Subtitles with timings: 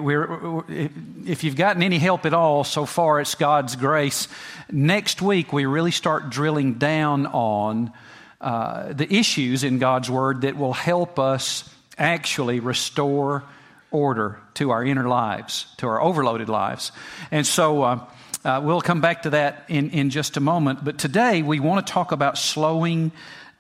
[1.26, 4.28] if you've gotten any help at all so far, it's God's grace.
[4.70, 7.94] Next week, we really start drilling down on
[8.42, 13.46] uh, the issues in God's Word that will help us actually restore
[13.90, 16.92] order to our inner lives, to our overloaded lives.
[17.32, 18.06] And so uh,
[18.44, 20.84] uh, we'll come back to that in, in just a moment.
[20.84, 23.14] But today, we want to talk about slowing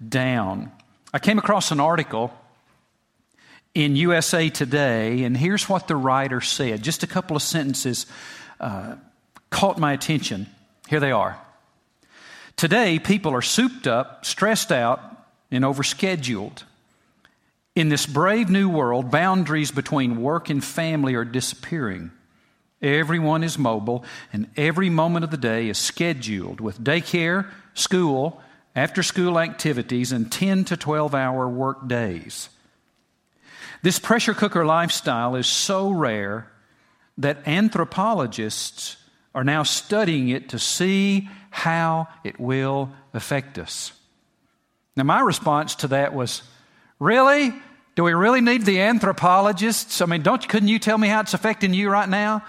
[0.05, 0.69] down.
[1.13, 2.33] I came across an article
[3.75, 6.81] in USA Today, and here's what the writer said.
[6.81, 8.05] Just a couple of sentences
[8.59, 8.95] uh,
[9.49, 10.47] caught my attention.
[10.87, 11.37] Here they are.
[12.55, 15.01] Today, people are souped up, stressed out,
[15.51, 16.63] and overscheduled.
[17.75, 22.11] In this brave new world, boundaries between work and family are disappearing.
[22.81, 28.41] Everyone is mobile, and every moment of the day is scheduled with daycare, school,
[28.73, 32.47] after school activities, and 10 to 12 hour work days.
[33.85, 36.51] This pressure cooker lifestyle is so rare
[37.19, 38.97] that anthropologists
[39.35, 43.91] are now studying it to see how it will affect us.
[44.95, 46.41] Now, my response to that was,
[46.97, 47.53] Really?
[47.93, 50.01] Do we really need the anthropologists?
[50.01, 52.43] I mean, don't, couldn't you tell me how it's affecting you right now?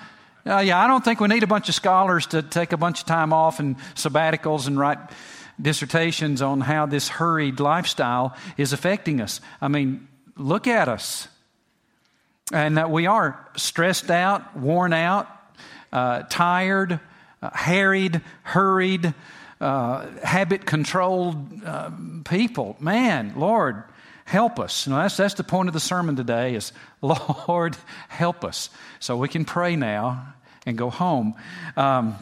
[0.46, 3.00] Uh, yeah, I don't think we need a bunch of scholars to take a bunch
[3.00, 5.00] of time off and sabbaticals and write
[5.60, 9.42] dissertations on how this hurried lifestyle is affecting us.
[9.60, 11.28] I mean, look at us.
[12.52, 15.28] And that we are stressed out, worn out,
[15.92, 17.00] uh, tired,
[17.42, 19.14] uh, harried, hurried,
[19.60, 21.90] uh, habit controlled uh,
[22.24, 22.76] people.
[22.78, 23.82] Man, Lord,
[24.24, 24.84] help us.
[24.84, 26.72] That's, that's the point of the sermon today is,
[27.02, 27.76] Lord,
[28.08, 28.70] help us.
[29.00, 30.34] So we can pray now
[30.66, 31.34] and go home.
[31.76, 32.16] Um,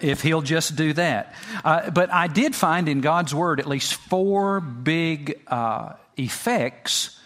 [0.00, 1.34] if he'll just do that.
[1.64, 7.18] Uh, but I did find in God's Word at least four big uh, effects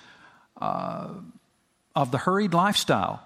[0.61, 1.09] uh,
[1.95, 3.23] of the hurried lifestyle.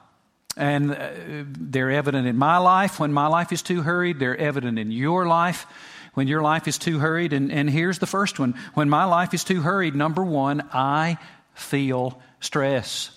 [0.57, 1.11] And uh,
[1.47, 5.27] they're evident in my life when my life is too hurried, they're evident in your
[5.27, 5.67] life
[6.15, 7.35] when your life is too hurried.
[7.35, 11.19] And, and here's the first one when my life is too hurried, number one, I
[11.55, 13.11] feel stress.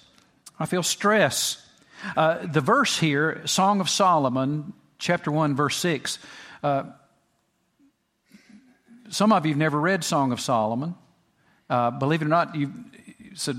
[0.60, 1.66] I feel stress.
[2.18, 6.20] Uh, the verse here, Song of Solomon, chapter 1, verse 6.
[6.62, 6.84] Uh,
[9.10, 10.96] some of you have never read Song of Solomon.
[11.70, 12.74] Uh, believe it or not, you
[13.36, 13.56] said,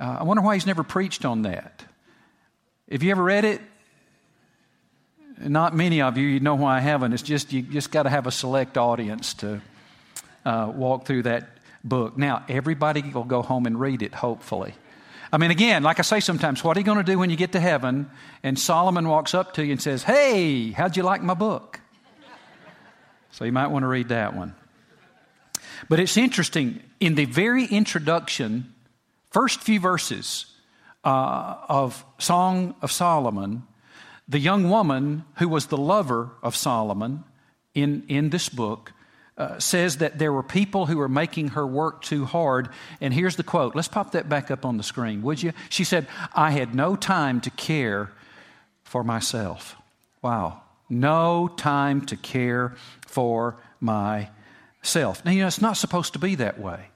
[0.00, 1.84] uh, I wonder why he's never preached on that.
[2.90, 3.60] Have you ever read it?
[5.40, 7.12] Not many of you, you know why I haven't.
[7.12, 9.60] It's just you just got to have a select audience to
[10.44, 11.48] uh, walk through that
[11.84, 12.16] book.
[12.16, 14.74] Now, everybody will go home and read it, hopefully.
[15.32, 17.36] I mean, again, like I say sometimes, what are you going to do when you
[17.36, 18.10] get to heaven
[18.42, 21.80] and Solomon walks up to you and says, Hey, how'd you like my book?
[23.32, 24.54] So you might want to read that one.
[25.88, 28.74] But it's interesting, in the very introduction,
[29.30, 30.46] first few verses
[31.04, 33.62] uh, of Song of Solomon,
[34.28, 37.24] the young woman who was the lover of Solomon
[37.74, 38.92] in, in this book
[39.38, 42.68] uh, says that there were people who were making her work too hard.
[43.00, 43.76] And here's the quote.
[43.76, 45.52] Let's pop that back up on the screen, would you?
[45.68, 48.10] She said, I had no time to care
[48.82, 49.76] for myself.
[50.22, 50.62] Wow.
[50.90, 52.74] No time to care
[53.06, 54.34] for myself.
[54.96, 56.88] Now, you know, it's not supposed to be that way.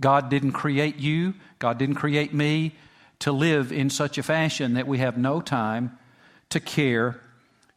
[0.00, 2.74] God didn't create you, God didn't create me
[3.20, 5.98] to live in such a fashion that we have no time
[6.50, 7.20] to care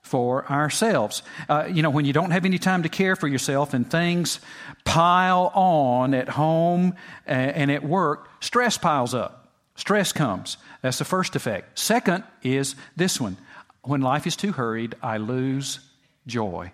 [0.01, 1.23] for ourselves.
[1.49, 4.39] Uh, you know, when you don't have any time to care for yourself and things
[4.83, 6.95] pile on at home
[7.25, 9.51] and at work, stress piles up.
[9.75, 10.57] Stress comes.
[10.81, 11.79] That's the first effect.
[11.79, 13.37] Second is this one
[13.83, 15.79] when life is too hurried, I lose
[16.27, 16.71] joy.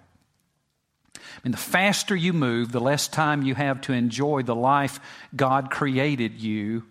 [1.35, 4.99] I mean, the faster you move, the less time you have to enjoy the life
[5.35, 6.83] God created you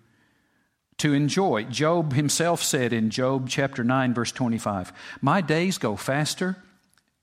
[0.99, 1.65] to enjoy.
[1.65, 6.57] Job himself said in Job chapter 9, verse 25, My days go faster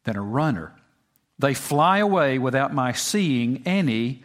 [0.04, 0.74] than a runner.
[1.40, 4.24] They fly away without my seeing any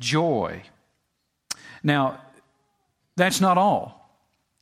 [0.00, 0.62] joy.
[1.82, 2.20] Now,
[3.16, 4.00] that's not all.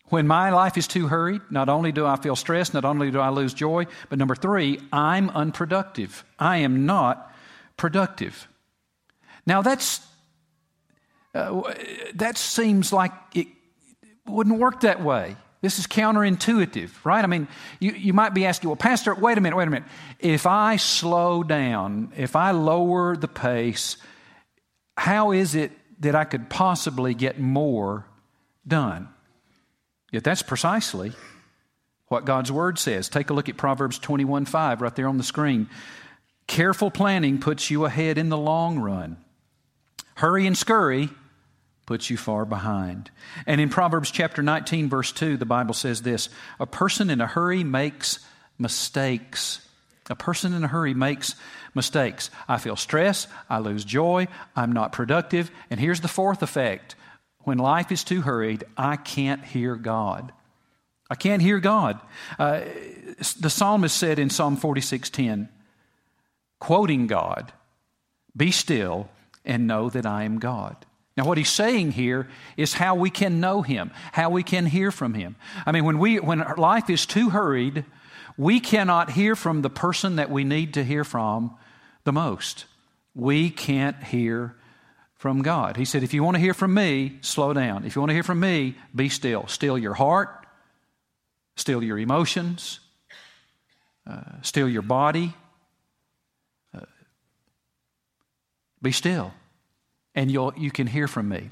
[0.06, 3.20] When my life is too hurried, not only do I feel stressed, not only do
[3.20, 6.24] I lose joy, but number three, I'm unproductive.
[6.38, 7.30] I am not
[7.78, 8.46] productive.
[9.46, 10.06] Now, that's,
[11.34, 11.62] uh,
[12.14, 13.46] that seems like it
[14.26, 15.36] wouldn't work that way.
[15.60, 17.24] This is counterintuitive, right?
[17.24, 17.48] I mean,
[17.80, 19.88] you, you might be asking, well, Pastor, wait a minute, wait a minute.
[20.20, 23.96] If I slow down, if I lower the pace,
[24.96, 28.06] how is it that I could possibly get more
[28.66, 29.08] done?
[30.12, 31.12] Yet that's precisely
[32.06, 33.08] what God's Word says.
[33.08, 35.68] Take a look at Proverbs 21 5 right there on the screen.
[36.48, 39.18] Careful planning puts you ahead in the long run.
[40.14, 41.10] Hurry and scurry
[41.86, 43.10] puts you far behind.
[43.46, 46.28] And in Proverbs chapter 19, verse 2, the Bible says this
[46.58, 48.18] A person in a hurry makes
[48.58, 49.60] mistakes.
[50.10, 51.34] A person in a hurry makes
[51.74, 52.30] mistakes.
[52.48, 55.50] I feel stress, I lose joy, I'm not productive.
[55.70, 56.96] And here's the fourth effect
[57.40, 60.32] when life is too hurried, I can't hear God.
[61.10, 62.00] I can't hear God.
[62.38, 62.62] Uh,
[63.38, 65.48] the psalmist said in Psalm 46:10,
[66.58, 67.52] quoting God,
[68.36, 69.08] "Be still
[69.44, 73.40] and know that I am God." Now, what he's saying here is how we can
[73.40, 75.34] know him, how we can hear from him.
[75.66, 77.84] I mean, when, we, when life is too hurried,
[78.36, 81.56] we cannot hear from the person that we need to hear from
[82.04, 82.66] the most.
[83.16, 84.54] We can't hear
[85.16, 85.76] from God.
[85.76, 87.84] He said, if you want to hear from me, slow down.
[87.84, 89.48] If you want to hear from me, be still.
[89.48, 90.46] Still your heart,
[91.56, 92.78] still your emotions,
[94.08, 95.34] uh, still your body.
[96.72, 96.82] Uh,
[98.82, 99.32] be still
[100.14, 101.50] and you'll, you can hear from me.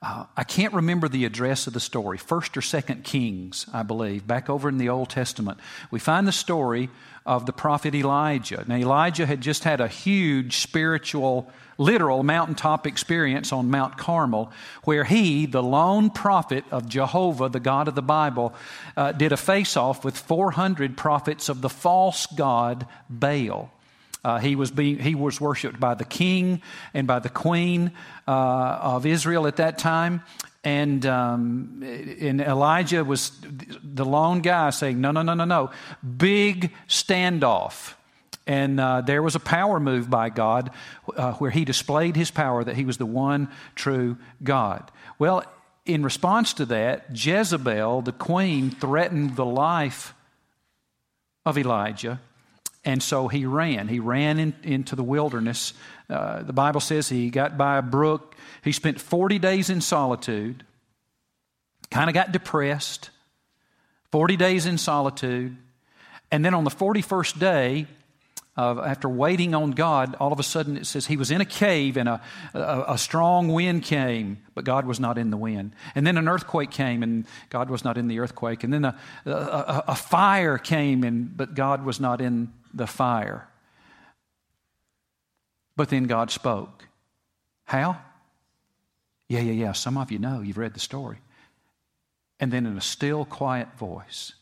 [0.00, 4.24] Uh, I can't remember the address of the story, First or Second Kings, I believe,
[4.24, 5.58] back over in the Old Testament.
[5.90, 6.88] We find the story
[7.26, 8.64] of the prophet Elijah.
[8.68, 14.52] Now, Elijah had just had a huge spiritual, literal mountaintop experience on Mount Carmel,
[14.84, 18.54] where he, the lone prophet of Jehovah, the God of the Bible,
[18.96, 23.72] uh, did a face off with 400 prophets of the false god Baal.
[24.24, 26.60] Uh, he, was being, he was worshiped by the king
[26.92, 27.92] and by the queen
[28.26, 28.30] uh,
[28.82, 30.22] of Israel at that time.
[30.64, 33.32] And, um, and Elijah was
[33.82, 35.70] the lone guy saying, No, no, no, no, no.
[36.16, 37.94] Big standoff.
[38.46, 40.70] And uh, there was a power move by God
[41.16, 44.90] uh, where he displayed his power that he was the one true God.
[45.18, 45.44] Well,
[45.84, 50.14] in response to that, Jezebel, the queen, threatened the life
[51.46, 52.20] of Elijah
[52.84, 53.88] and so he ran.
[53.88, 55.74] He ran in, into the wilderness.
[56.08, 58.34] Uh, the Bible says he got by a brook.
[58.62, 60.64] He spent 40 days in solitude,
[61.90, 63.10] kind of got depressed.
[64.10, 65.56] 40 days in solitude.
[66.30, 67.86] And then on the 41st day,
[68.56, 71.44] uh, after waiting on God, all of a sudden it says he was in a
[71.44, 72.20] cave and a,
[72.54, 75.74] a, a, strong wind came, but God was not in the wind.
[75.94, 78.64] And then an earthquake came and God was not in the earthquake.
[78.64, 78.96] And then a,
[79.26, 83.48] a, a fire came, and, but God was not in the fire.
[85.76, 86.88] But then God spoke.
[87.64, 88.00] How?
[89.28, 89.72] Yeah, yeah, yeah.
[89.72, 91.18] Some of you know, you've read the story.
[92.40, 94.32] And then in a still, quiet voice,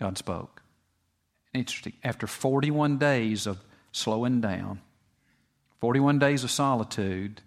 [0.00, 0.62] God spoke.
[1.54, 1.92] Interesting.
[2.02, 3.58] After 41 days of
[3.92, 4.80] slowing down,
[5.80, 7.42] 41 days of solitude,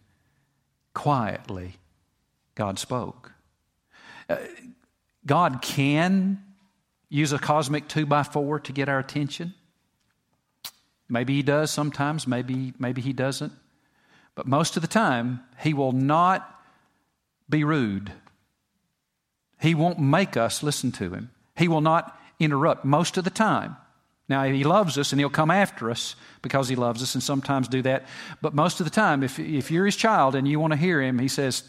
[0.93, 1.73] quietly,
[2.53, 3.33] God spoke.
[4.29, 4.37] Uh,
[5.25, 6.43] God can
[7.09, 9.53] use a cosmic two by four to get our attention.
[11.07, 13.53] Maybe he does sometimes, maybe, maybe he doesn't.
[14.33, 16.49] But most of the time, he will not
[17.49, 18.11] be rude.
[19.61, 21.31] He won't make us listen to him.
[21.55, 23.77] He will not interrupt most of the time.
[24.27, 27.67] Now, he loves us and he'll come after us because he loves us and sometimes
[27.67, 28.05] do that.
[28.41, 31.01] But most of the time, if, if you're his child and you want to hear
[31.01, 31.63] him, he says,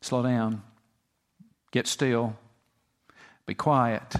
[0.00, 0.62] slow down,
[1.70, 2.36] get still,
[3.44, 4.16] be quiet,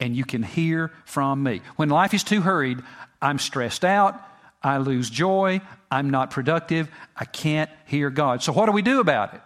[0.00, 1.60] and you can hear from me.
[1.76, 2.78] When life is too hurried,
[3.20, 4.20] I'm stressed out.
[4.62, 5.60] I lose joy.
[5.90, 6.88] I'm not productive.
[7.16, 8.42] I can't hear God.
[8.42, 9.40] So, what do we do about it?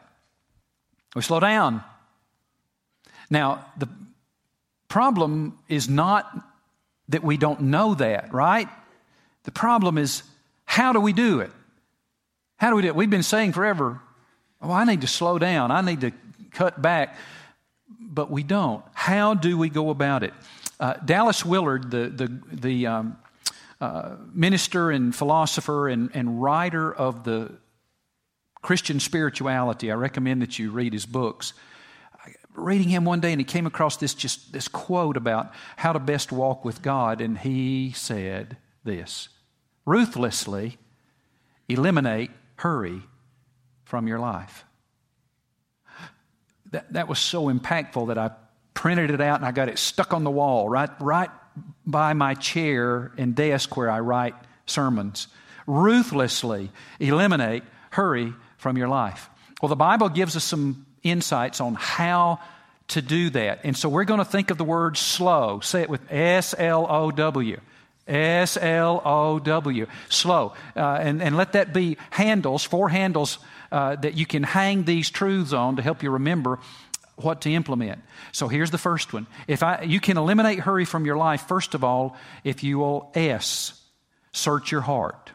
[1.15, 1.83] We slow down.
[3.31, 3.89] Now, the
[4.89, 6.33] problem is not
[7.09, 8.69] that we don't know that, right?
[9.45, 10.23] The problem is
[10.65, 11.51] how do we do it?
[12.57, 12.97] How do we do it?
[12.97, 14.01] We've been saying forever,
[14.63, 15.71] oh, I need to slow down.
[15.71, 16.13] I need to
[16.51, 17.17] cut back.
[17.89, 18.85] But we don't.
[18.95, 20.35] How do we go about it?
[20.81, 23.17] Uh, Dallas Willard, the, the, the um,
[23.81, 27.53] uh, minister and philosopher and, and writer of the
[28.63, 29.91] Christian spirituality.
[29.91, 31.53] I recommend that you read his books.
[32.55, 35.99] Reading him one day, and he came across this just this quote about how to
[35.99, 39.29] best walk with God, and he said this:
[39.85, 40.79] ruthlessly
[41.69, 43.03] eliminate hurry
[43.85, 44.65] from your life.
[46.75, 48.33] That, that was so impactful that I
[48.75, 51.31] printed it out and I got it stuck on the wall right, right
[51.87, 54.35] by my chair and desk where I write
[54.67, 55.29] sermons.
[55.69, 59.31] Ruthlessly eliminate hurry from your life.
[59.63, 62.41] Well, the Bible gives us some insights on how
[62.89, 63.61] to do that.
[63.63, 65.61] And so we're going to think of the word slow.
[65.61, 67.61] Say it with S L O W.
[68.09, 69.87] S L O W.
[70.09, 70.55] Slow.
[70.75, 73.39] Uh, and, and let that be handles, four handles
[73.73, 76.59] uh, that you can hang these truths on to help you remember
[77.17, 78.03] what to implement.
[78.33, 79.27] So here's the first one.
[79.47, 83.11] If I, you can eliminate hurry from your life, first of all, if you will
[83.15, 83.81] S,
[84.33, 85.31] search your heart.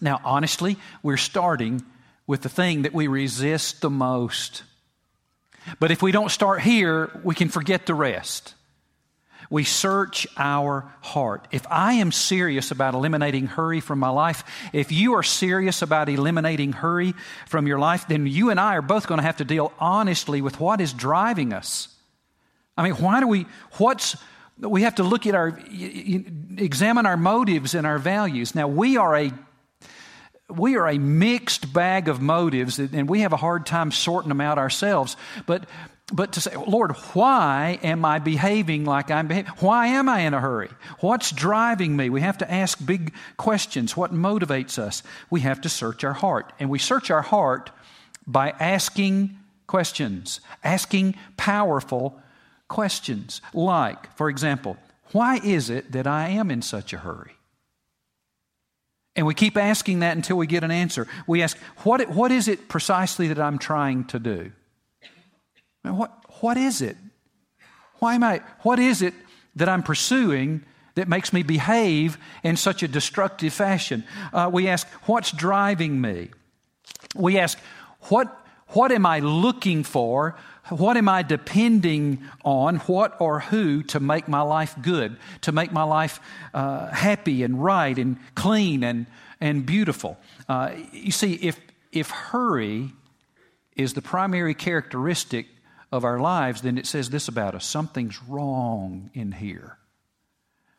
[0.00, 1.84] Now, honestly, we're starting
[2.26, 4.62] with the thing that we resist the most.
[5.78, 8.54] But if we don't start here, we can forget the rest.
[9.50, 11.48] We search our heart.
[11.50, 16.08] If I am serious about eliminating hurry from my life, if you are serious about
[16.08, 17.14] eliminating hurry
[17.48, 20.40] from your life, then you and I are both going to have to deal honestly
[20.40, 21.88] with what is driving us.
[22.76, 23.46] I mean, why do we,
[23.78, 24.16] what's,
[24.56, 25.58] we have to look at our,
[26.56, 28.54] examine our motives and our values.
[28.54, 29.32] Now, we are a
[30.48, 34.40] we are a mixed bag of motives and we have a hard time sorting them
[34.40, 35.16] out ourselves
[35.46, 35.64] but
[36.12, 39.52] but to say, Lord, why am I behaving like I'm behaving?
[39.60, 40.70] Why am I in a hurry?
[41.00, 42.10] What's driving me?
[42.10, 43.96] We have to ask big questions.
[43.96, 45.02] What motivates us?
[45.30, 46.52] We have to search our heart.
[46.58, 47.70] And we search our heart
[48.26, 52.20] by asking questions, asking powerful
[52.68, 53.40] questions.
[53.54, 54.76] Like, for example,
[55.12, 57.32] why is it that I am in such a hurry?
[59.16, 61.06] And we keep asking that until we get an answer.
[61.26, 64.52] We ask, what, what is it precisely that I'm trying to do?
[65.82, 66.96] What, what is it?
[67.98, 69.14] Why am I, what is it
[69.56, 74.04] that I'm pursuing that makes me behave in such a destructive fashion?
[74.32, 76.30] Uh, we ask, what's driving me?
[77.14, 77.58] We ask,
[78.08, 78.36] what,
[78.68, 80.36] what am I looking for?
[80.68, 82.76] What am I depending on?
[82.76, 86.20] What or who to make my life good, to make my life
[86.54, 89.06] uh, happy and right and clean and,
[89.40, 90.18] and beautiful?
[90.48, 91.58] Uh, you see, if,
[91.92, 92.92] if hurry
[93.76, 95.46] is the primary characteristic
[95.92, 99.76] of our lives, then it says this about us something's wrong in here.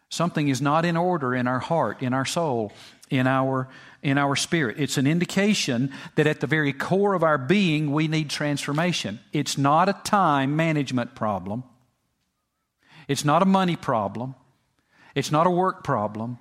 [0.10, 2.74] Something is not in order in our heart, in our soul,
[3.10, 3.70] in our,
[4.04, 4.78] in our spirit.
[4.78, 9.22] It's an indication that at the very core of our being, we need transformation.
[9.32, 11.64] It's not a time management problem,
[13.08, 14.36] it's not a money problem,
[15.16, 16.40] it's not a work problem.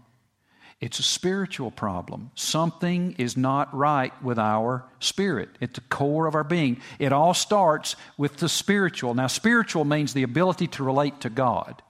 [0.80, 2.30] It's a spiritual problem.
[2.34, 6.80] Something is not right with our spirit at the core of our being.
[6.98, 9.12] It all starts with the spiritual.
[9.12, 11.82] Now, spiritual means the ability to relate to God.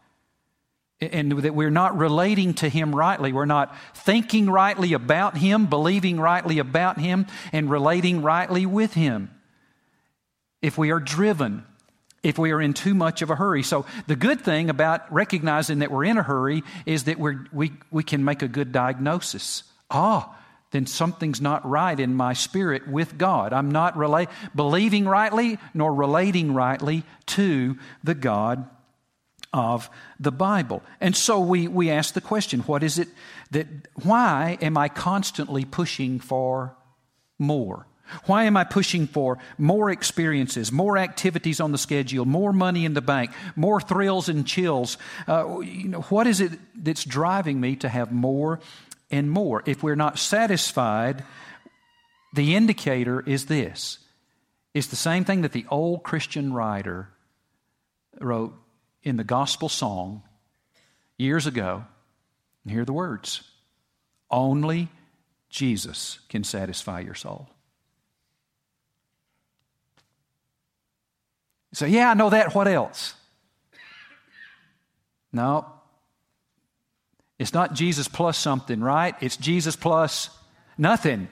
[1.01, 3.33] And that we're not relating to Him rightly.
[3.33, 9.31] We're not thinking rightly about Him, believing rightly about Him, and relating rightly with Him.
[10.61, 11.65] If we are driven
[12.23, 13.63] if we are in too much of a hurry.
[13.63, 17.73] So, the good thing about recognizing that we're in a hurry is that we're, we,
[17.91, 19.63] we can make a good diagnosis.
[19.91, 20.37] Ah,
[20.71, 23.53] then something's not right in my spirit with God.
[23.53, 28.69] I'm not rela- believing rightly nor relating rightly to the God
[29.53, 30.83] of the Bible.
[31.01, 33.09] And so we, we ask the question what is it
[33.51, 33.67] that,
[34.05, 36.77] why am I constantly pushing for
[37.39, 37.87] more?
[38.27, 42.95] Why am I pushing for more experiences, more activities on the schedule, more money in
[42.95, 44.99] the bank, more thrills and chills?
[45.29, 48.61] Uh, you know, what is it that's driving me to have more
[49.11, 49.63] and more?
[49.67, 51.25] If we're not satisfied,
[52.35, 53.99] the indicator is this
[54.75, 57.09] it's the same thing that the old Christian writer
[58.21, 58.55] wrote
[59.03, 60.23] in the gospel song
[61.19, 61.85] years ago.
[62.65, 63.43] And here are the words
[64.31, 64.89] Only
[65.49, 67.49] Jesus can satisfy your soul.
[71.73, 72.55] You say, Yeah, I know that.
[72.55, 73.15] What else?
[75.33, 75.67] No.
[77.39, 79.15] It's not Jesus plus something, right?
[79.21, 80.29] It's Jesus plus
[80.77, 81.29] nothing.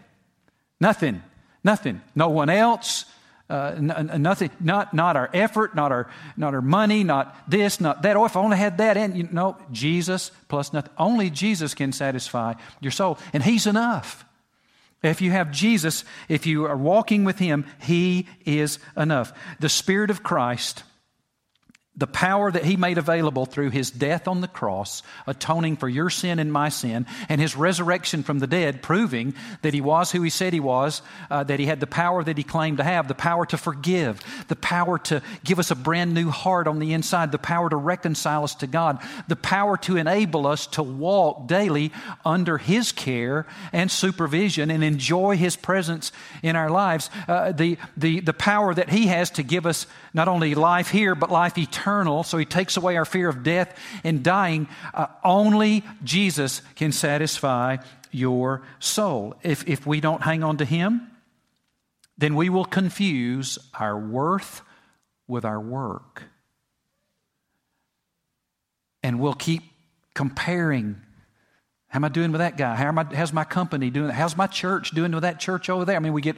[0.81, 1.23] Nothing.
[1.63, 2.01] Nothing.
[2.15, 3.05] No one else.
[3.51, 4.51] Uh, n- nothing.
[4.61, 8.17] Not, not our effort, not our, not our money, not this, not that.
[8.17, 8.97] Oh, if I only had that.
[8.97, 10.93] And you know, Jesus plus nothing.
[10.97, 14.25] Only Jesus can satisfy your soul, and He's enough.
[15.03, 19.33] If you have Jesus, if you are walking with Him, He is enough.
[19.61, 20.83] The Spirit of Christ
[21.99, 26.09] the power that he made available through his death on the cross, atoning for your
[26.09, 30.23] sin and my sin, and his resurrection from the dead, proving that he was who
[30.23, 33.09] he said he was, uh, that he had the power that he claimed to have,
[33.09, 36.93] the power to forgive, the power to give us a brand new heart on the
[36.93, 41.49] inside, the power to reconcile us to God, the power to enable us to walk
[41.49, 41.93] daily
[42.25, 46.13] under his care and supervision and enjoy his presence
[46.45, 50.29] in our lives, uh, the, the, the power that he has to give us not
[50.29, 51.88] only life here, but life eternal.
[52.23, 54.69] So he takes away our fear of death and dying.
[54.95, 57.79] Uh, only Jesus can satisfy
[58.11, 59.35] your soul.
[59.43, 61.11] If, if we don't hang on to him,
[62.17, 64.63] then we will confuse our worth
[65.27, 66.25] with our work.
[69.03, 69.63] And we'll keep
[70.15, 71.01] comparing.
[71.89, 72.75] How am I doing with that guy?
[72.75, 74.11] How am I, how's my company doing?
[74.11, 75.97] How's my church doing with that church over there?
[75.97, 76.37] I mean, we get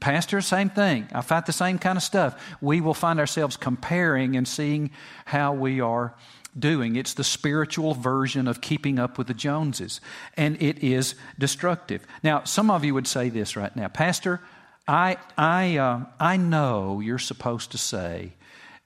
[0.00, 1.06] pastor, same thing.
[1.12, 2.42] I fight the same kind of stuff.
[2.60, 4.90] We will find ourselves comparing and seeing
[5.24, 6.14] how we are
[6.58, 6.96] doing.
[6.96, 10.00] It's the spiritual version of keeping up with the Joneses,
[10.36, 12.04] and it is destructive.
[12.24, 14.40] Now, some of you would say this right now, Pastor.
[14.88, 18.32] I I uh, I know you're supposed to say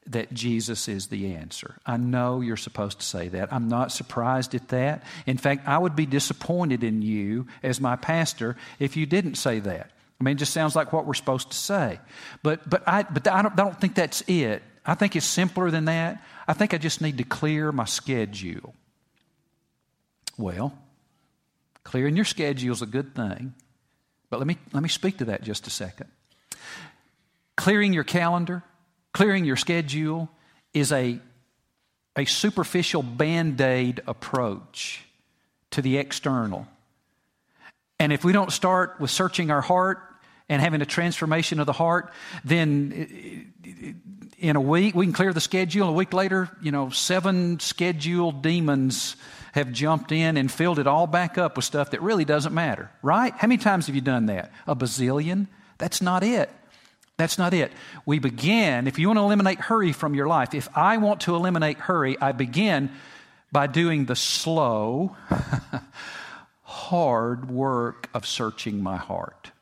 [0.06, 1.76] that Jesus is the answer.
[1.86, 3.52] I know you're supposed to say that.
[3.52, 5.04] I'm not surprised at that.
[5.26, 9.60] In fact, I would be disappointed in you as my pastor if you didn't say
[9.60, 9.90] that.
[10.20, 12.00] I mean, it just sounds like what we're supposed to say.
[12.42, 14.62] But, but, I, but I, don't, I don't think that's it.
[14.84, 16.22] I think it's simpler than that.
[16.46, 18.74] I think I just need to clear my schedule.
[20.36, 20.76] Well,
[21.84, 23.54] clearing your schedule is a good thing.
[24.30, 26.08] But let me, let me speak to that just a second.
[27.56, 28.62] Clearing your calendar,
[29.12, 30.30] Clearing your schedule
[30.72, 31.20] is a,
[32.16, 35.04] a superficial band aid approach
[35.70, 36.66] to the external.
[37.98, 40.00] And if we don't start with searching our heart
[40.48, 42.12] and having a transformation of the heart,
[42.44, 43.52] then
[44.38, 45.88] in a week, we can clear the schedule.
[45.88, 49.16] A week later, you know, seven scheduled demons
[49.52, 52.90] have jumped in and filled it all back up with stuff that really doesn't matter,
[53.02, 53.32] right?
[53.36, 54.50] How many times have you done that?
[54.66, 55.46] A bazillion?
[55.78, 56.50] That's not it.
[57.18, 57.72] That's not it.
[58.06, 61.34] We begin, if you want to eliminate hurry from your life, if I want to
[61.34, 62.90] eliminate hurry, I begin
[63.52, 65.16] by doing the slow,
[66.62, 69.52] hard work of searching my heart.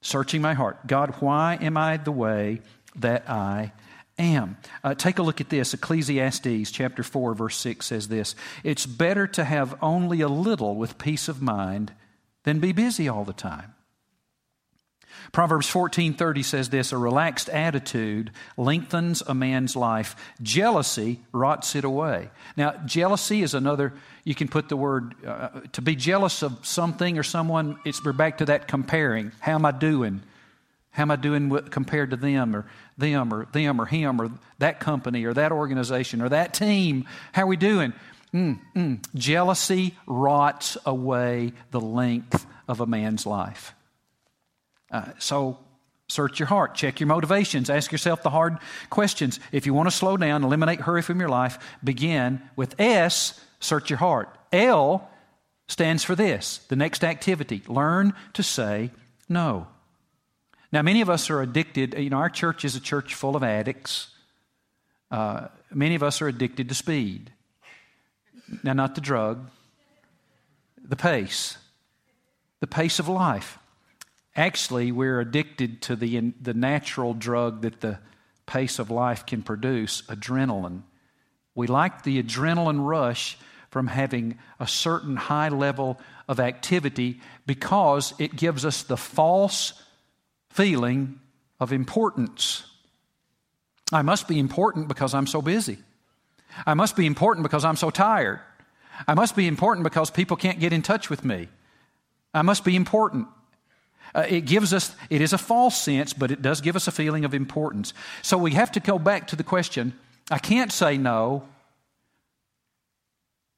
[0.00, 0.86] Searching my heart.
[0.86, 2.60] God, why am I the way
[2.94, 3.72] that I
[4.16, 4.56] am?
[4.84, 5.74] Uh, take a look at this.
[5.74, 10.96] Ecclesiastes chapter 4, verse 6 says this It's better to have only a little with
[10.96, 11.92] peace of mind
[12.44, 13.74] than be busy all the time.
[15.32, 20.16] Proverbs 14:30 says this, a relaxed attitude lengthens a man's life.
[20.42, 22.30] Jealousy rots it away.
[22.56, 23.92] Now, jealousy is another
[24.26, 28.12] you can put the word uh, to be jealous of something or someone, it's we're
[28.12, 29.30] back to that comparing.
[29.38, 30.20] How am I doing?
[30.90, 32.66] How am I doing with, compared to them or
[32.98, 37.06] them or them or him or that company or that organization or that team?
[37.32, 37.92] How are we doing?
[38.34, 39.14] Mm, mm.
[39.14, 43.75] Jealousy rots away the length of a man's life.
[44.90, 45.58] Uh, so
[46.08, 48.58] search your heart, check your motivations, ask yourself the hard
[48.90, 49.40] questions.
[49.52, 53.90] If you want to slow down, eliminate hurry from your life, begin with S, search
[53.90, 54.36] your heart.
[54.52, 55.10] L
[55.68, 58.92] stands for this the next activity learn to say
[59.28, 59.66] no.
[60.72, 61.94] Now, many of us are addicted.
[61.94, 64.08] You know, our church is a church full of addicts.
[65.10, 67.32] Uh, many of us are addicted to speed.
[68.62, 69.48] Now, not the drug,
[70.82, 71.56] the pace,
[72.60, 73.58] the pace of life.
[74.36, 77.98] Actually, we're addicted to the, the natural drug that the
[78.44, 80.82] pace of life can produce adrenaline.
[81.54, 83.38] We like the adrenaline rush
[83.70, 89.72] from having a certain high level of activity because it gives us the false
[90.50, 91.18] feeling
[91.58, 92.64] of importance.
[93.92, 95.78] I must be important because I'm so busy.
[96.66, 98.40] I must be important because I'm so tired.
[99.06, 101.48] I must be important because people can't get in touch with me.
[102.34, 103.28] I must be important.
[104.14, 106.92] Uh, it gives us, it is a false sense, but it does give us a
[106.92, 107.92] feeling of importance.
[108.22, 109.92] So we have to go back to the question
[110.30, 111.44] I can't say no.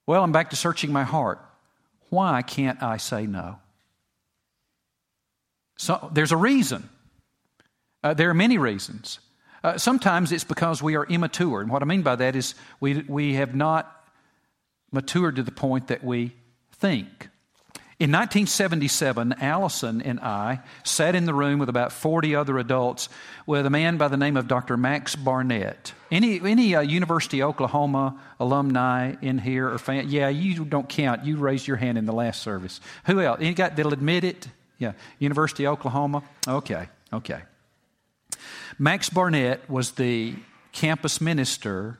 [0.06, 1.40] Well, I'm back to searching my heart.
[2.10, 3.58] Why can't I say no?
[5.76, 6.88] So there's a reason.
[8.02, 9.20] Uh, there are many reasons.
[9.62, 11.60] Uh, sometimes it's because we are immature.
[11.60, 13.94] And what I mean by that is we, we have not
[14.92, 16.32] matured to the point that we
[16.72, 17.28] think.
[18.00, 23.08] In 1977, Allison and I sat in the room with about 40 other adults
[23.44, 24.76] with a man by the name of Dr.
[24.76, 25.94] Max Barnett.
[26.08, 30.08] Any, any uh, University of Oklahoma alumni in here or fan?
[30.10, 31.24] Yeah, you don't count.
[31.24, 32.80] You raised your hand in the last service.
[33.06, 33.40] Who else?
[33.40, 34.46] Any guy that'll admit it?
[34.78, 36.22] Yeah, University of Oklahoma?
[36.46, 37.40] Okay, okay.
[38.78, 40.36] Max Barnett was the
[40.70, 41.98] campus minister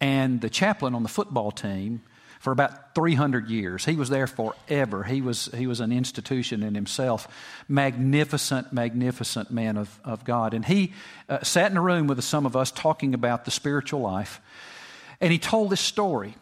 [0.00, 2.00] and the chaplain on the football team
[2.46, 3.84] for about 300 years.
[3.84, 5.02] He was there forever.
[5.02, 7.26] He was, he was an institution in himself.
[7.68, 10.54] Magnificent, magnificent man of, of God.
[10.54, 10.92] And he
[11.28, 14.40] uh, sat in a room with some of us talking about the spiritual life.
[15.20, 16.36] And he told this story.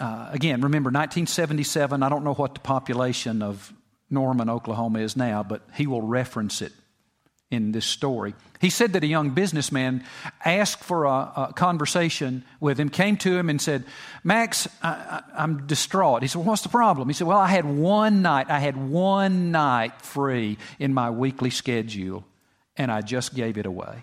[0.00, 2.02] Uh, again, remember 1977.
[2.02, 3.72] I don't know what the population of
[4.10, 6.72] Norman, Oklahoma is now, but he will reference it
[7.50, 8.34] in this story.
[8.60, 10.04] He said that a young businessman
[10.44, 13.84] asked for a, a conversation with him, came to him and said,
[14.24, 16.22] Max, I, am distraught.
[16.22, 17.08] He said, well, What's the problem?
[17.08, 21.50] He said, Well, I had one night, I had one night free in my weekly
[21.50, 22.24] schedule,
[22.76, 23.94] and I just gave it away.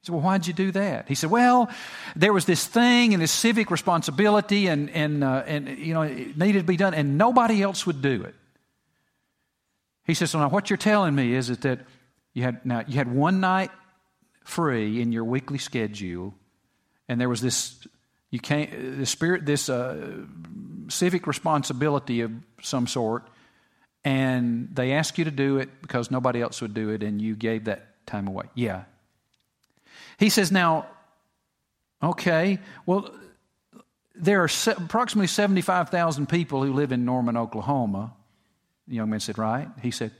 [0.00, 1.08] He said, Well, why'd you do that?
[1.08, 1.68] He said, Well,
[2.16, 6.38] there was this thing and this civic responsibility, and, and, uh, and you know, it
[6.38, 8.34] needed to be done, and nobody else would do it.
[10.04, 11.80] He says, So now what you're telling me is that
[12.32, 13.70] you had, now, you had one night
[14.44, 16.34] free in your weekly schedule,
[17.08, 17.86] and there was this,
[18.30, 20.24] you can't, the spirit, this uh,
[20.88, 23.28] civic responsibility of some sort,
[24.04, 27.34] and they asked you to do it because nobody else would do it, and you
[27.36, 28.46] gave that time away.
[28.54, 28.84] Yeah,
[30.18, 30.86] he says, now,
[32.02, 33.10] okay, well,
[34.14, 38.12] there are se- approximately 75,000 people who live in Norman, Oklahoma.
[38.86, 39.68] The young man said, right?
[39.82, 40.12] He said,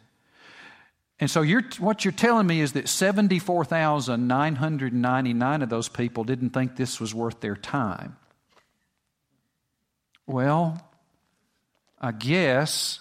[1.21, 6.75] and so you're, what you're telling me is that 74,999 of those people didn't think
[6.77, 8.17] this was worth their time.
[10.27, 10.81] Well,
[12.01, 13.01] I guess.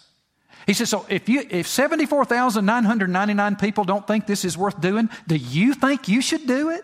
[0.67, 5.38] He says, so if, you, if 74,999 people don't think this is worth doing, do
[5.38, 6.84] you think you should do it?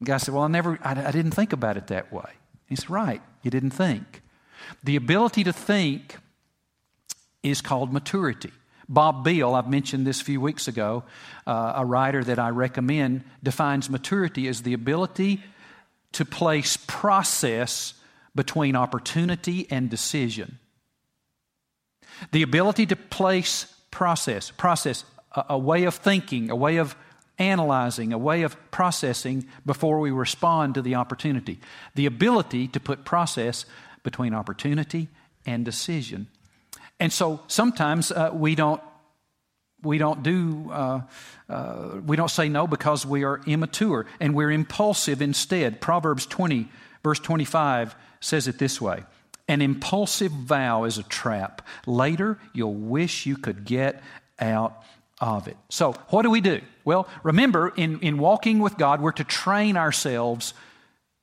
[0.00, 2.30] The guy said, Well, I never, I, I didn't think about it that way.
[2.66, 4.22] He said, Right, you didn't think.
[4.84, 6.16] The ability to think
[7.42, 8.52] is called maturity.
[8.92, 11.04] Bob Biehl, I've mentioned this a few weeks ago,
[11.46, 15.42] uh, a writer that I recommend, defines maturity as the ability
[16.12, 17.94] to place process
[18.34, 20.58] between opportunity and decision.
[22.32, 26.94] The ability to place process, process, a, a way of thinking, a way of
[27.38, 31.60] analyzing, a way of processing before we respond to the opportunity.
[31.94, 33.64] The ability to put process
[34.02, 35.08] between opportunity
[35.46, 36.26] and decision.
[37.02, 38.80] And so sometimes uh, we don't
[39.82, 41.00] we don't do uh,
[41.48, 46.68] uh, we don't say no because we are immature and we're impulsive instead proverbs 20
[47.02, 49.02] verse 25 says it this way
[49.48, 54.00] an impulsive vow is a trap later you'll wish you could get
[54.38, 54.84] out
[55.20, 55.56] of it.
[55.68, 56.60] So, what do we do?
[56.84, 60.52] Well, remember, in, in walking with God, we're to train ourselves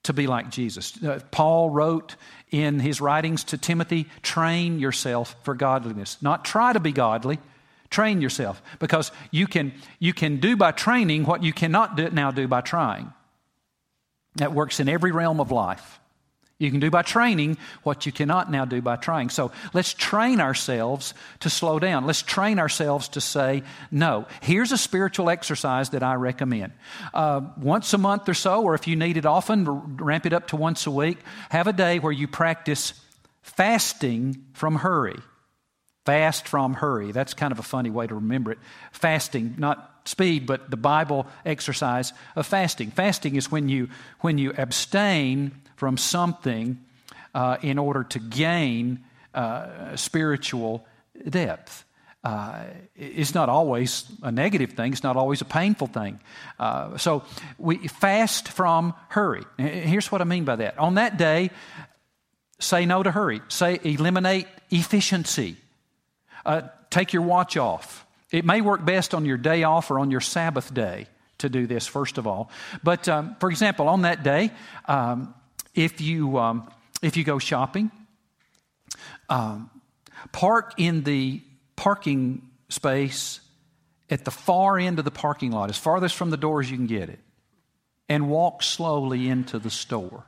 [0.03, 1.01] to be like Jesus.
[1.03, 2.15] Uh, Paul wrote
[2.51, 6.17] in his writings to Timothy train yourself for godliness.
[6.21, 7.39] Not try to be godly,
[7.89, 8.61] train yourself.
[8.79, 12.61] Because you can, you can do by training what you cannot do, now do by
[12.61, 13.13] trying.
[14.35, 15.98] That works in every realm of life.
[16.59, 19.29] You can do by training what you cannot now do by trying.
[19.29, 22.05] So let's train ourselves to slow down.
[22.05, 24.27] Let's train ourselves to say no.
[24.41, 26.73] Here's a spiritual exercise that I recommend.
[27.13, 30.47] Uh, once a month or so, or if you need it often, ramp it up
[30.47, 31.19] to once a week.
[31.49, 32.93] Have a day where you practice
[33.41, 35.17] fasting from hurry.
[36.05, 37.13] Fast from hurry.
[37.13, 38.59] That's kind of a funny way to remember it.
[38.91, 42.91] Fasting, not speed, but the Bible exercise of fasting.
[42.91, 43.87] Fasting is when you,
[44.19, 46.77] when you abstain from something
[47.33, 48.99] uh, in order to gain
[49.33, 50.85] uh, spiritual
[51.27, 51.85] depth.
[52.21, 52.65] Uh,
[52.97, 56.19] it's not always a negative thing, it's not always a painful thing.
[56.59, 57.23] Uh, so
[57.57, 59.43] we fast from hurry.
[59.57, 60.77] Here's what I mean by that.
[60.77, 61.49] On that day,
[62.59, 65.55] say no to hurry, say eliminate efficiency,
[66.45, 68.05] uh, take your watch off.
[68.31, 71.67] It may work best on your day off or on your Sabbath day to do
[71.67, 72.51] this, first of all.
[72.83, 74.51] But um, for example, on that day,
[74.85, 75.33] um,
[75.79, 76.69] if you, um,
[77.01, 77.89] if you go shopping,
[79.29, 79.69] um,
[80.33, 81.41] park in the
[81.77, 83.39] parking space
[84.09, 86.75] at the far end of the parking lot, as farthest from the door as you
[86.75, 87.19] can get it,
[88.09, 90.25] and walk slowly into the store.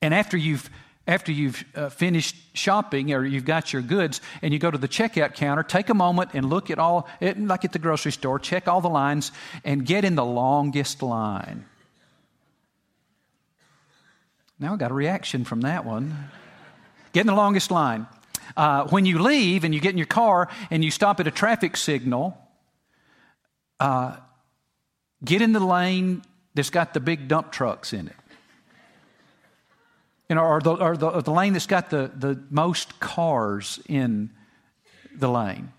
[0.00, 0.70] And after you've
[1.06, 4.88] after you've uh, finished shopping or you've got your goods and you go to the
[4.88, 8.68] checkout counter, take a moment and look at all, like at the grocery store, check
[8.68, 9.32] all the lines
[9.64, 11.64] and get in the longest line.
[14.60, 16.30] Now I got a reaction from that one.
[17.12, 18.06] Get in the longest line.
[18.56, 21.30] Uh, when you leave and you get in your car and you stop at a
[21.30, 22.36] traffic signal,
[23.78, 24.16] uh,
[25.24, 26.22] get in the lane
[26.54, 28.16] that's got the big dump trucks in it.
[30.28, 33.78] You know, or the, or the, or the lane that's got the, the most cars
[33.88, 34.30] in
[35.14, 35.72] the lane.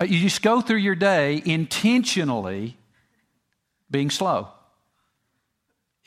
[0.00, 2.78] Uh, you just go through your day intentionally
[3.90, 4.48] being slow.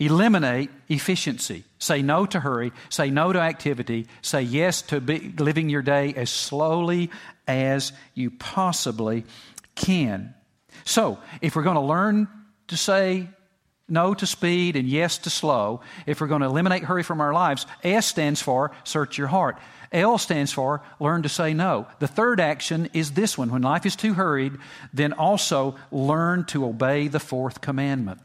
[0.01, 1.63] Eliminate efficiency.
[1.77, 2.71] Say no to hurry.
[2.89, 4.07] Say no to activity.
[4.23, 7.11] Say yes to living your day as slowly
[7.47, 9.25] as you possibly
[9.75, 10.33] can.
[10.85, 12.27] So, if we're going to learn
[12.69, 13.29] to say
[13.87, 17.31] no to speed and yes to slow, if we're going to eliminate hurry from our
[17.31, 19.59] lives, S stands for search your heart.
[19.91, 21.85] L stands for learn to say no.
[21.99, 23.51] The third action is this one.
[23.51, 24.53] When life is too hurried,
[24.95, 28.19] then also learn to obey the fourth commandment.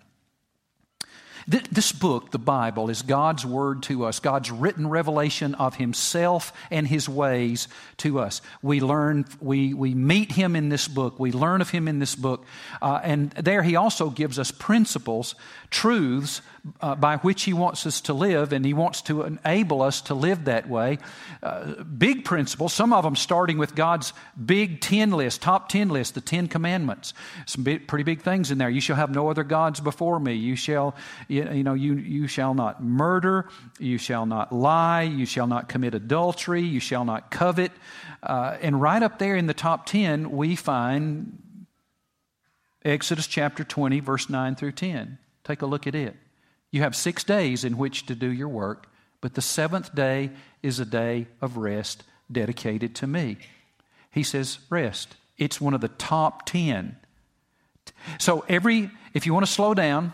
[1.48, 6.88] This book, the Bible, is God's word to us, God's written revelation of Himself and
[6.88, 8.42] His ways to us.
[8.62, 12.16] We learn, we, we meet Him in this book, we learn of Him in this
[12.16, 12.44] book,
[12.82, 15.36] uh, and there He also gives us principles,
[15.70, 16.42] truths
[16.80, 20.14] uh, by which He wants us to live, and He wants to enable us to
[20.14, 20.98] live that way.
[21.42, 26.14] Uh, big principles, some of them starting with God's big 10 list, top 10 list,
[26.14, 27.14] the 10 commandments.
[27.46, 28.70] Some big, pretty big things in there.
[28.70, 30.34] You shall have no other gods before me.
[30.34, 30.94] You shall
[31.28, 33.48] you, you know, you, you shall not murder,
[33.78, 37.72] you shall not lie, you shall not commit adultery, you shall not covet.
[38.22, 41.66] Uh, and right up there in the top 10, we find
[42.84, 45.18] Exodus chapter 20, verse 9 through 10.
[45.44, 46.16] Take a look at it.
[46.76, 48.86] You have six days in which to do your work,
[49.22, 50.28] but the seventh day
[50.62, 53.38] is a day of rest dedicated to me.
[54.10, 55.16] He says, rest.
[55.38, 56.94] It's one of the top 10.
[58.18, 60.12] So, every, if you want to slow down,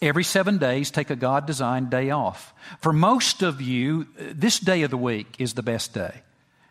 [0.00, 2.54] Every seven days, take a God designed day off.
[2.80, 6.22] For most of you, this day of the week is the best day.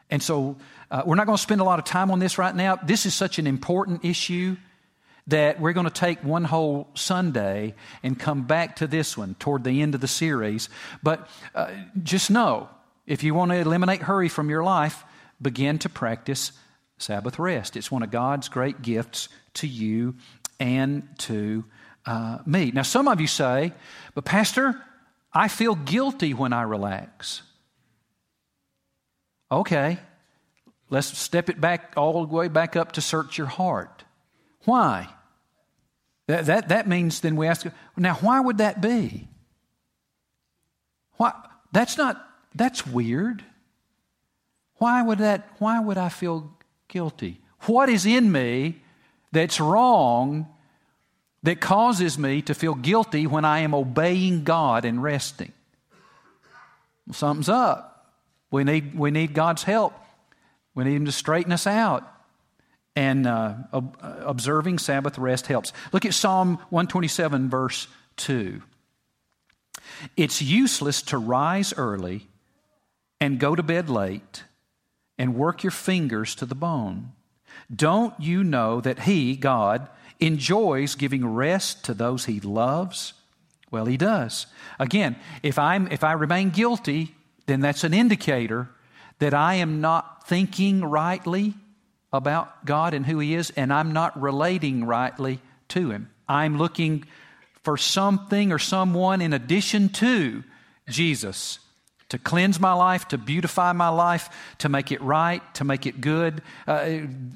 [0.09, 0.55] And so
[0.89, 2.77] uh, we're not going to spend a lot of time on this right now.
[2.77, 4.55] This is such an important issue
[5.27, 9.63] that we're going to take one whole Sunday and come back to this one toward
[9.63, 10.69] the end of the series.
[11.03, 12.69] But uh, just know
[13.05, 15.03] if you want to eliminate hurry from your life,
[15.41, 16.51] begin to practice
[16.97, 17.75] Sabbath rest.
[17.77, 20.15] It's one of God's great gifts to you
[20.59, 21.65] and to
[22.05, 22.71] uh, me.
[22.71, 23.73] Now, some of you say,
[24.15, 24.81] but Pastor,
[25.33, 27.43] I feel guilty when I relax.
[29.51, 29.99] Okay,
[30.89, 34.03] let's step it back all the way back up to search your heart.
[34.65, 35.07] Why?
[36.27, 39.27] That, that, that means then we ask, now, why would that be?
[41.13, 41.33] Why?
[41.71, 43.43] That's not, that's weird.
[44.75, 46.51] Why would that, why would I feel
[46.87, 47.41] guilty?
[47.61, 48.81] What is in me
[49.31, 50.47] that's wrong
[51.43, 55.53] that causes me to feel guilty when I am obeying God and resting.
[57.05, 58.13] Well, something's up.
[58.51, 59.93] We need, we need God's help.
[60.75, 62.03] We need Him to straighten us out.
[62.97, 65.71] And uh, ob- observing Sabbath rest helps.
[65.93, 68.63] Look at Psalm 127, verse 2.
[70.15, 72.27] It's useless to rise early
[73.21, 74.45] and go to bed late
[75.19, 77.11] and work your fingers to the bone.
[77.73, 79.87] Don't you know that He, God,
[80.19, 83.13] enjoys giving rest to those he loves?
[83.69, 84.47] Well, he does.
[84.79, 88.69] Again, if, I'm, if I remain guilty, then that's an indicator
[89.19, 91.53] that I am not thinking rightly
[92.11, 95.39] about God and who He is, and I'm not relating rightly
[95.69, 96.09] to Him.
[96.27, 97.05] I'm looking
[97.63, 100.43] for something or someone in addition to
[100.87, 101.59] Jesus
[102.09, 105.99] to cleanse my life, to beautify my life, to make it right, to make it
[105.99, 106.41] good.
[106.65, 106.85] Uh,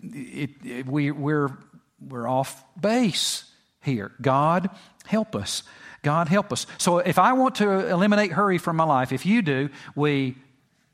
[0.03, 1.57] it, it, we, we're
[1.99, 3.45] we're off base
[3.84, 4.12] here.
[4.21, 4.69] God,
[5.05, 5.63] help us.
[6.03, 6.65] God, help us.
[6.77, 10.36] So if I want to eliminate hurry from my life, if you do, we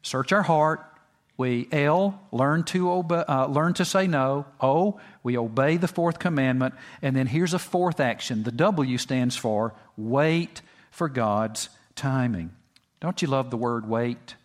[0.02, 0.84] search our heart.
[1.38, 4.46] We L learn to uh, learn to say no.
[4.60, 8.44] O we obey the fourth commandment, and then here's a fourth action.
[8.44, 12.52] The W stands for wait for God's timing.
[13.00, 14.36] Don't you love the word wait?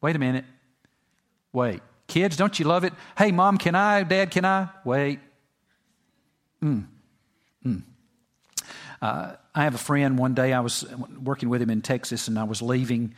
[0.00, 0.44] Wait a minute.
[1.52, 1.82] Wait.
[2.06, 2.92] Kids, don't you love it?
[3.16, 4.02] Hey, mom, can I?
[4.04, 4.68] Dad, can I?
[4.84, 5.18] Wait.
[6.62, 6.86] Mm.
[7.66, 7.82] Mm.
[9.02, 10.16] Uh, I have a friend.
[10.16, 10.84] One day I was
[11.20, 13.14] working with him in Texas, and I was leaving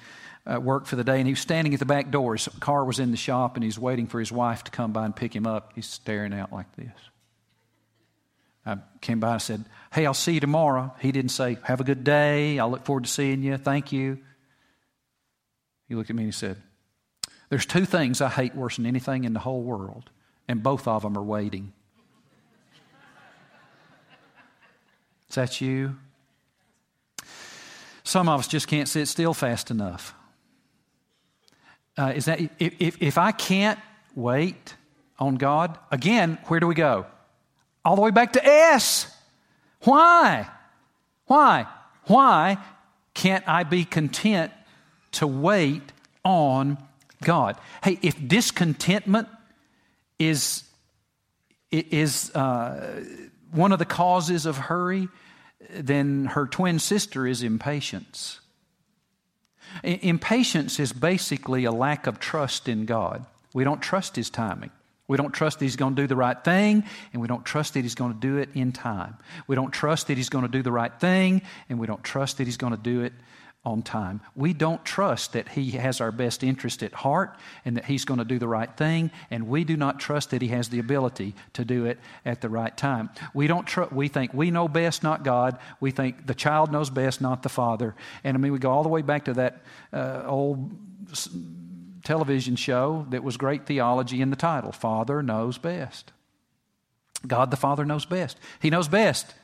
[0.46, 2.34] uh, work for the day, and he was standing at the back door.
[2.34, 5.04] His car was in the shop, and he's waiting for his wife to come by
[5.04, 5.72] and pick him up.
[5.74, 6.92] He's staring out like this.
[8.64, 10.94] I came by and said, Hey, I'll see you tomorrow.
[11.00, 12.58] He didn't say, Have a good day.
[12.58, 13.56] I look forward to seeing you.
[13.56, 14.18] Thank you.
[15.88, 16.56] He looked at me and he said,
[17.48, 20.10] There's two things I hate worse than anything in the whole world,
[20.46, 21.72] and both of them are waiting.
[25.28, 25.96] Is that you?
[28.02, 30.14] Some of us just can't sit still fast enough.
[32.00, 33.78] Uh, is that if, if I can't
[34.14, 34.74] wait
[35.18, 37.04] on God, again, where do we go?
[37.84, 39.14] All the way back to S.
[39.82, 40.48] Why?
[41.26, 41.66] Why?
[42.04, 42.56] Why
[43.12, 44.50] can't I be content
[45.12, 45.92] to wait
[46.24, 46.78] on
[47.22, 47.56] God?
[47.84, 49.28] Hey, if discontentment
[50.18, 50.64] is
[51.70, 53.04] is uh,
[53.52, 55.08] one of the causes of hurry,
[55.68, 58.40] then her twin sister is impatience.
[59.82, 63.24] Impatience is basically a lack of trust in God.
[63.54, 64.70] We don't trust His timing.
[65.08, 67.74] We don't trust that He's going to do the right thing, and we don't trust
[67.74, 69.16] that He's going to do it in time.
[69.46, 72.38] We don't trust that He's going to do the right thing, and we don't trust
[72.38, 73.12] that He's going to do it
[73.64, 74.22] on time.
[74.34, 78.18] We don't trust that He has our best interest at heart and that He's going
[78.18, 81.34] to do the right thing, and we do not trust that He has the ability
[81.52, 83.10] to do it at the right time.
[83.34, 85.58] We don't tr- we think we know best, not God.
[85.78, 87.94] We think the child knows best, not the father.
[88.24, 90.72] And I mean, we go all the way back to that uh, old
[92.02, 96.12] television show that was great theology in the title Father Knows Best.
[97.26, 98.38] God the Father knows best.
[98.60, 99.34] He knows best.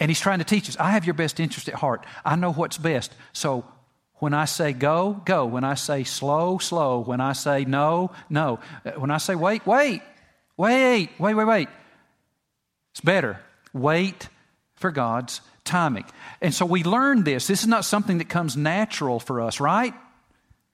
[0.00, 2.04] And He's trying to teach us I have your best interest at heart.
[2.24, 3.12] I know what's best.
[3.32, 3.64] So
[4.14, 5.46] when I say go, go.
[5.46, 7.00] When I say slow, slow.
[7.00, 8.60] When I say no, no.
[8.84, 10.02] Uh, when I say wait, wait,
[10.56, 11.68] wait, wait, wait, wait.
[12.92, 13.38] It's better.
[13.72, 14.28] Wait
[14.76, 16.04] for God's timing.
[16.40, 17.46] And so we learn this.
[17.46, 19.94] This is not something that comes natural for us, right?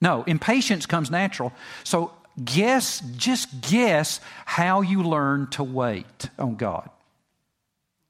[0.00, 1.52] No, impatience comes natural.
[1.82, 6.88] So guess, just guess how you learn to wait on God.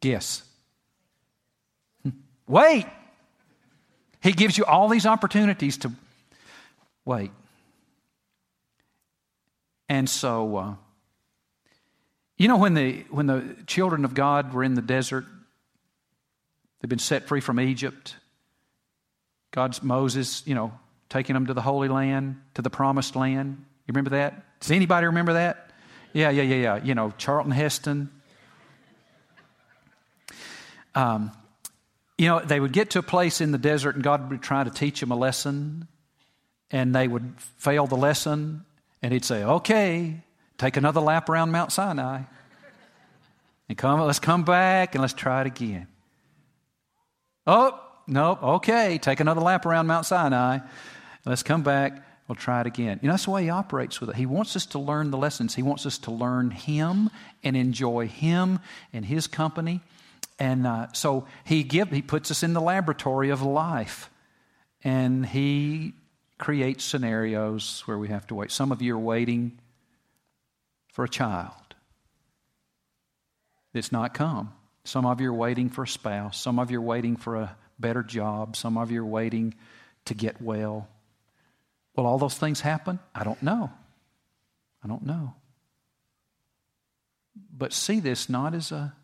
[0.01, 0.43] Guess.
[2.47, 2.87] Wait.
[4.23, 5.93] He gives you all these opportunities to
[7.05, 7.31] wait.
[9.89, 10.75] And so, uh,
[12.39, 15.25] you know, when the, when the children of God were in the desert,
[16.81, 18.17] they've been set free from Egypt.
[19.51, 20.73] God's Moses, you know,
[21.09, 23.65] taking them to the Holy Land, to the Promised Land.
[23.87, 24.43] You remember that?
[24.61, 25.71] Does anybody remember that?
[26.13, 26.77] Yeah, yeah, yeah, yeah.
[26.83, 28.11] You know, Charlton Heston.
[30.95, 31.31] Um,
[32.19, 34.65] you know, they would get to a place in the desert and God would try
[34.65, 35.89] to teach them a lesson,
[36.71, 38.65] and they would fail the lesson,
[39.03, 40.23] and He'd say, Okay,
[40.59, 42.23] take another lap around Mount Sinai.
[43.69, 45.87] And come, let's come back and let's try it again.
[47.47, 50.59] Oh, no, okay, take another lap around Mount Sinai.
[51.25, 52.07] Let's come back.
[52.29, 53.01] We'll try it again.
[53.03, 54.17] You know, that's the way he operates with it.
[54.17, 55.55] He wants us to learn the lessons.
[55.55, 57.11] He wants us to learn him
[57.43, 58.61] and enjoy him
[58.93, 59.81] and his company.
[60.39, 64.11] And uh, so he give, he puts us in the laboratory of life,
[64.83, 65.95] and he
[66.39, 68.51] creates scenarios where we have to wait.
[68.51, 69.59] Some of you are waiting
[70.93, 71.53] for a child
[73.73, 74.53] that's not come.
[74.85, 76.39] Some of you are waiting for a spouse.
[76.39, 78.57] Some of you are waiting for a better job.
[78.57, 79.55] Some of you are waiting
[80.07, 80.89] to get well.
[81.97, 82.99] Will all those things happen?
[83.15, 83.71] I don't know.
[84.83, 85.35] I don't know.
[87.57, 88.95] But see this not as a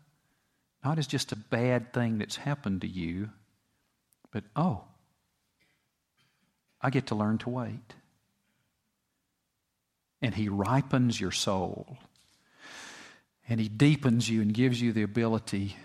[0.83, 3.29] not as just a bad thing that's happened to you,
[4.31, 4.83] but oh,
[6.81, 7.95] I get to learn to wait.
[10.21, 11.97] And he ripens your soul.
[13.47, 15.75] And he deepens you and gives you the ability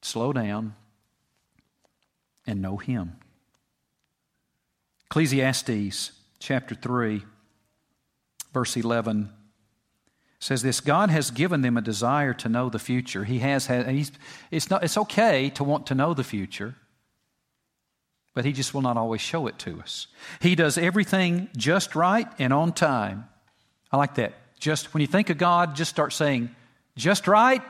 [0.00, 0.74] to slow down
[2.46, 3.16] and know him.
[5.06, 7.22] Ecclesiastes chapter 3,
[8.52, 9.30] verse 11
[10.40, 13.24] says this God has given them a desire to know the future.
[13.24, 13.86] He has had,
[14.50, 16.74] it's, not, it's okay to want to know the future,
[18.34, 20.08] but He just will not always show it to us.
[20.40, 23.28] He does everything just right and on time.
[23.92, 24.32] I like that.
[24.58, 26.54] Just when you think of God, just start saying,
[26.96, 27.62] just right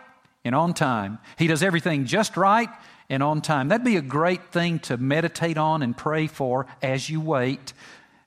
[0.45, 1.19] and on time.
[1.39, 2.69] He does everything just right
[3.09, 3.69] and on time.
[3.69, 7.73] That'd be a great thing to meditate on and pray for as you wait,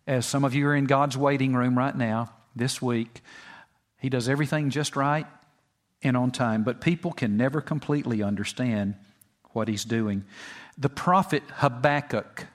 [0.06, 3.22] as some of you are in God's waiting room right now this week.
[4.04, 5.26] He does everything just right
[6.04, 8.96] and on time, but people can never completely understand
[9.54, 10.26] what he's doing.
[10.78, 12.48] The prophet Habakkuk,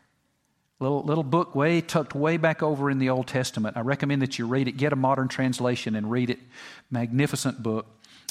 [0.79, 3.79] little, little book way tucked way back over in the Old Testament.
[3.79, 4.73] I recommend that you read it.
[4.73, 6.39] Get a modern translation and read it.
[6.91, 7.87] Magnificent book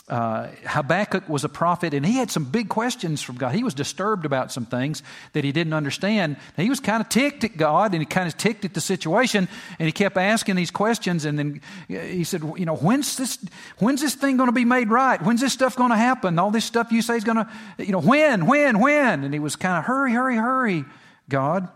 [0.10, 3.54] uh, Habakkuk was a prophet and he had some big questions from God.
[3.54, 6.38] He was disturbed about some things that he didn't understand.
[6.56, 9.50] he was kind of ticked at God and he kind of ticked at the situation
[9.80, 11.26] and he kept asking these questions.
[11.26, 13.38] And then he said, You know, when's this,
[13.80, 15.22] when's this thing going to be made right?
[15.22, 16.40] When's this stuff going to happen?
[16.40, 19.26] All this stuff you say is going to, you know, when, when, when?
[19.26, 20.86] And he was kind of, Hurry, hurry, hurry,
[21.28, 21.68] God.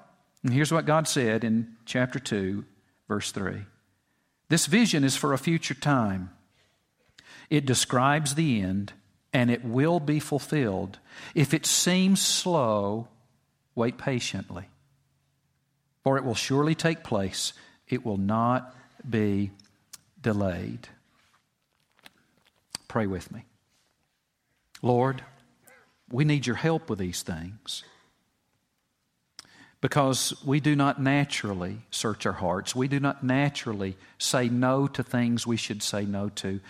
[0.44, 2.64] And here's what God said in chapter 2,
[3.10, 3.66] verse 3
[4.48, 6.30] This vision is for a future time
[7.52, 8.94] it describes the end,
[9.34, 11.00] and it will be fulfilled.
[11.36, 13.10] If it seems slow,
[13.76, 14.70] wait patiently,
[16.02, 17.52] for it will surely take place.
[17.90, 18.74] It will not
[19.08, 19.52] be
[20.22, 20.88] delayed.
[22.88, 23.44] Pray with me.
[24.82, 25.24] Lord,
[26.10, 27.84] we need your help with these things
[29.82, 32.74] because we do not naturally search our hearts.
[32.74, 36.62] We do not naturally say no to things we should say no to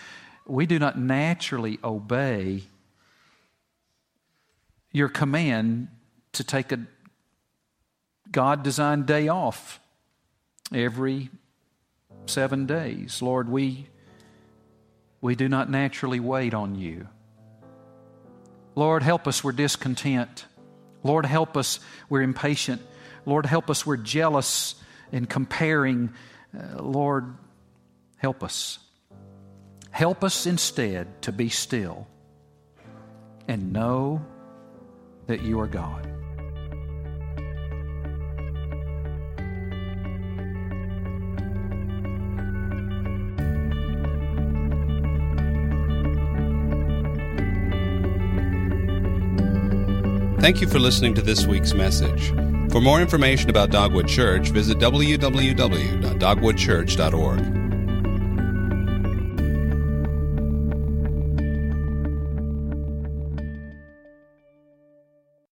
[0.52, 2.64] we do not naturally obey
[4.92, 5.88] your command
[6.34, 6.80] to take a
[8.32, 9.80] God designed day off
[10.74, 11.30] every
[12.26, 13.22] seven days.
[13.22, 13.88] Lord, we,
[15.22, 17.08] we do not naturally wait on you.
[18.76, 20.46] Lord, help us, we're discontent.
[21.04, 21.80] Lord, help us,
[22.10, 22.82] we're impatient.
[23.26, 23.86] Lord, help us.
[23.86, 24.76] We're jealous
[25.12, 26.12] and comparing.
[26.58, 27.36] Uh, Lord,
[28.18, 28.80] help us.
[29.92, 32.08] Help us instead to be still
[33.48, 34.24] and know
[35.28, 36.08] that you are God.
[50.42, 52.30] Thank you for listening to this week's message.
[52.72, 57.61] For more information about Dogwood Church, visit www.dogwoodchurch.org.